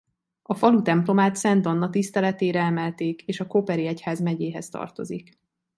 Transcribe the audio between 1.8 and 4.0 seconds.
tiszteletére emelték és a Koperi